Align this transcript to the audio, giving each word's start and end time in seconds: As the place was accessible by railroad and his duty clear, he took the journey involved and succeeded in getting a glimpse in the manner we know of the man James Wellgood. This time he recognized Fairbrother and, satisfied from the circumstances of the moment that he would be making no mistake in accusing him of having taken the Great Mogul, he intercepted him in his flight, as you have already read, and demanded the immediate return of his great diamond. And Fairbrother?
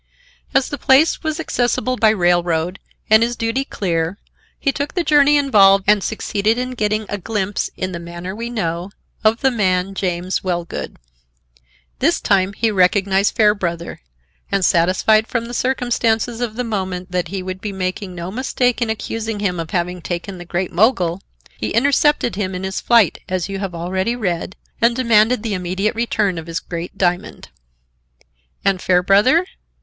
As 0.55 0.69
the 0.69 0.79
place 0.79 1.21
was 1.21 1.39
accessible 1.39 1.95
by 1.95 2.09
railroad 2.09 2.79
and 3.07 3.21
his 3.21 3.35
duty 3.35 3.63
clear, 3.63 4.17
he 4.59 4.71
took 4.71 4.95
the 4.95 5.03
journey 5.03 5.37
involved 5.37 5.83
and 5.85 6.03
succeeded 6.03 6.57
in 6.57 6.71
getting 6.71 7.05
a 7.07 7.19
glimpse 7.19 7.69
in 7.77 7.91
the 7.91 7.99
manner 7.99 8.35
we 8.35 8.49
know 8.49 8.89
of 9.23 9.41
the 9.41 9.51
man 9.51 9.93
James 9.93 10.43
Wellgood. 10.43 10.95
This 11.99 12.19
time 12.19 12.53
he 12.53 12.71
recognized 12.71 13.35
Fairbrother 13.35 14.01
and, 14.51 14.65
satisfied 14.65 15.27
from 15.27 15.45
the 15.45 15.53
circumstances 15.53 16.41
of 16.41 16.55
the 16.55 16.63
moment 16.63 17.11
that 17.11 17.27
he 17.27 17.43
would 17.43 17.61
be 17.61 17.71
making 17.71 18.15
no 18.15 18.31
mistake 18.31 18.81
in 18.81 18.89
accusing 18.89 19.39
him 19.39 19.59
of 19.59 19.69
having 19.69 20.01
taken 20.01 20.39
the 20.39 20.45
Great 20.45 20.71
Mogul, 20.73 21.21
he 21.59 21.69
intercepted 21.69 22.35
him 22.35 22.55
in 22.55 22.63
his 22.63 22.81
flight, 22.81 23.19
as 23.29 23.49
you 23.49 23.59
have 23.59 23.75
already 23.75 24.15
read, 24.15 24.55
and 24.81 24.95
demanded 24.95 25.43
the 25.43 25.53
immediate 25.53 25.93
return 25.93 26.39
of 26.39 26.47
his 26.47 26.59
great 26.59 26.97
diamond. 26.97 27.49
And 28.65 28.81
Fairbrother? 28.81 29.45